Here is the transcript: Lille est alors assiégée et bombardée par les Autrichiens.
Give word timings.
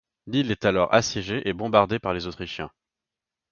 Lille 0.25 0.49
est 0.49 0.65
alors 0.65 0.91
assiégée 0.95 1.47
et 1.47 1.53
bombardée 1.53 1.99
par 1.99 2.11
les 2.15 2.25
Autrichiens. 2.25 2.71